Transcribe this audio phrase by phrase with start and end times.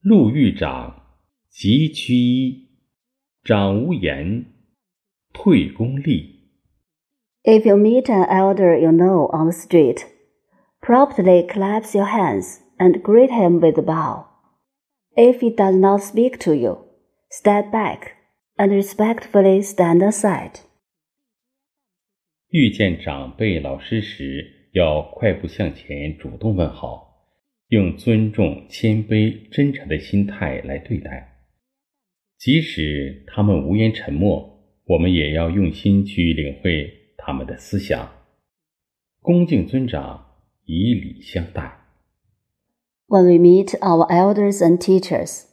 [0.00, 1.02] 路遇长，
[1.50, 2.68] 即趋揖，
[3.42, 4.46] 长无言，
[5.32, 6.38] 退恭立。
[7.42, 10.04] If you meet an elder you know on the street,
[10.80, 14.26] promptly clasp your hands and greet him with a bow.
[15.16, 16.86] If he does not speak to you,
[17.30, 18.12] step back
[18.56, 20.60] and respectfully stand aside.
[22.50, 27.07] 遇见长辈老师时，要快步向前，主动问好，
[27.69, 31.29] 用尊重、谦卑、真诚的心态来对待。
[32.37, 38.11] 即使他们无言沉默，我们也要用心去领会他们的思想。
[39.21, 40.25] 恭敬尊长，
[40.65, 41.79] 以礼相待。
[43.07, 45.45] When we meet our elders and teachers,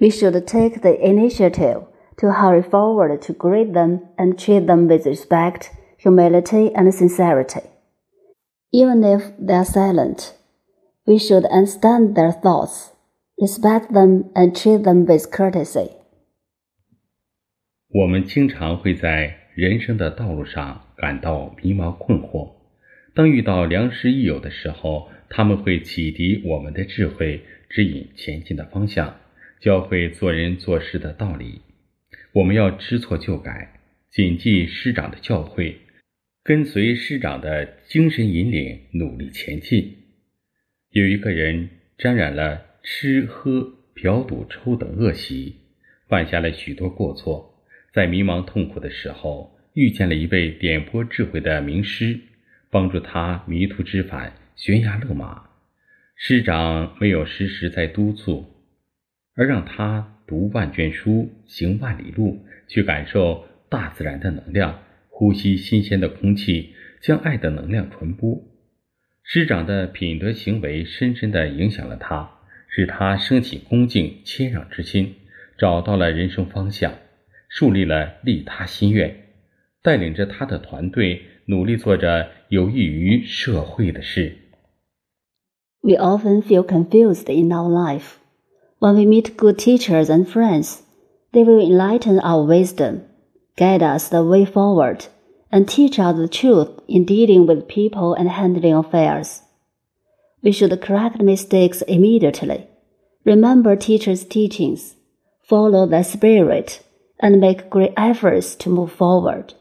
[0.00, 1.84] we should take the initiative
[2.18, 7.62] to hurry forward to greet them and treat them with respect, humility, and sincerity.
[8.70, 10.34] Even if they are silent,
[11.07, 12.91] we should understand their thoughts,
[13.39, 15.89] respect them, and treat them with courtesy.
[17.87, 22.51] 我们经常会在人生的道路上感到迷茫困惑。
[23.15, 29.15] 当遇到良师益友的时候，他们会启迪我们的智慧，指引前进的方向，
[29.61, 31.61] 教会做人做事的道理。
[32.33, 33.79] 我们要知错就改，
[34.11, 35.77] 谨记师长的教诲，
[36.43, 39.95] 跟随师长的精神引领，努力前进。
[40.91, 45.57] 有一个人沾染了吃喝嫖赌抽等恶习，
[46.07, 47.53] 犯下了许多过错。
[47.93, 52.17] 在迷茫痛苦的时候，遇见了一位点拨智慧的名师，
[52.69, 55.49] 帮助他迷途知返，悬崖勒马。
[56.15, 58.45] 师长没有时时在督促，
[59.35, 68.41] 而让他读万卷书，行万里路，去感受大自然的能量，呼吸新鲜的空气，将爱的能量传播。
[69.29, 72.29] 师长的品德行为深深地影响了他，
[72.69, 75.15] 使他升起恭敬谦让之心，
[75.57, 76.93] 找到了人生方向。
[77.49, 79.25] 树立了利他心愿，
[79.83, 84.37] 带领着他的团队努力做着有益于社会的事。
[85.81, 88.13] We often feel confused in our life.
[88.79, 90.77] When we meet good teachers and friends,
[91.33, 93.01] they will enlighten our wisdom,
[93.57, 95.01] guide us the way forward,
[95.51, 99.41] and teach us the truth in dealing with people and handling affairs.
[100.41, 102.67] We should correct mistakes immediately,
[103.25, 104.95] remember teachers' teachings,
[105.41, 106.83] follow their spirit,
[107.19, 109.53] and make great efforts to move forward.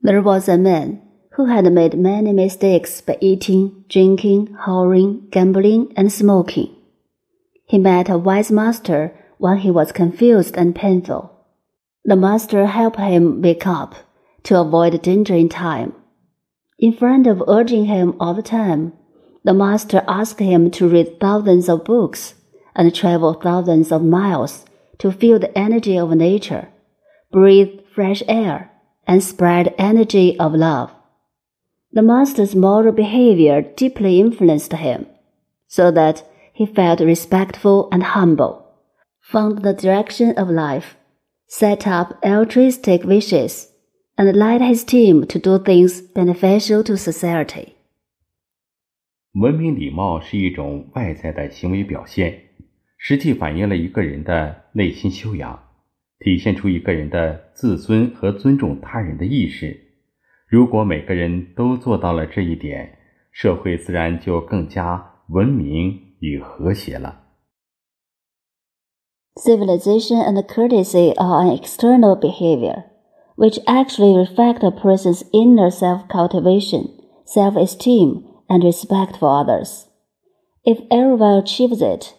[0.00, 1.02] There was a man
[1.32, 6.74] who had made many mistakes by eating, drinking, whoring, gambling, and smoking.
[7.66, 11.30] He met a wise master when he was confused and painful.
[12.04, 13.94] The master helped him wake up
[14.44, 15.94] to avoid danger in time.
[16.78, 18.92] In front of urging him all the time,
[19.44, 22.34] the master asked him to read thousands of books
[22.74, 24.64] and travel thousands of miles
[24.98, 26.68] to feel the energy of nature,
[27.30, 28.70] breathe fresh air,
[29.06, 30.90] and spread energy of love.
[31.92, 35.06] The master's moral behavior deeply influenced him,
[35.66, 38.66] so that he felt respectful and humble,
[39.20, 40.96] found the direction of life,
[41.48, 43.71] set up altruistic wishes,
[44.16, 47.68] and led his team to do things beneficial to society.
[49.32, 52.38] 文明礼貌是一种外在的行为表现，
[52.98, 55.58] 实际反映了一个人的内心修养，
[56.18, 59.80] 体现出一个人的自尊和尊重他人的意识。
[60.46, 62.98] 如果每个人都做到了这一点，
[63.30, 67.20] 社会自然就更加文明与和谐了。
[69.36, 72.84] Civilization and courtesy are an external behavior,
[73.42, 79.88] which actually reflect a person's inner self cultivation, self esteem, and respect for others.
[80.64, 82.14] If everyone achieves it,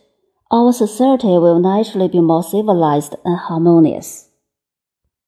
[0.52, 4.32] our society will naturally be more civilized and harmonious.